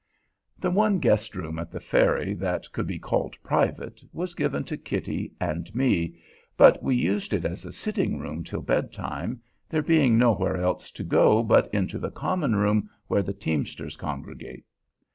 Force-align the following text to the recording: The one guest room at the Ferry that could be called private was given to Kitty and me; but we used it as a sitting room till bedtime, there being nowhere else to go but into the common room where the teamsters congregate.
The 0.57 0.71
one 0.71 0.97
guest 0.97 1.35
room 1.35 1.59
at 1.59 1.69
the 1.69 1.79
Ferry 1.79 2.33
that 2.33 2.71
could 2.71 2.87
be 2.87 2.97
called 2.97 3.37
private 3.43 4.01
was 4.11 4.33
given 4.33 4.63
to 4.63 4.75
Kitty 4.75 5.31
and 5.39 5.69
me; 5.75 6.17
but 6.57 6.81
we 6.81 6.95
used 6.95 7.33
it 7.35 7.45
as 7.45 7.65
a 7.65 7.71
sitting 7.71 8.17
room 8.17 8.43
till 8.43 8.63
bedtime, 8.63 9.43
there 9.69 9.83
being 9.83 10.17
nowhere 10.17 10.57
else 10.57 10.89
to 10.89 11.03
go 11.03 11.43
but 11.43 11.71
into 11.71 11.99
the 11.99 12.09
common 12.09 12.55
room 12.55 12.89
where 13.09 13.21
the 13.21 13.31
teamsters 13.31 13.95
congregate. 13.95 14.65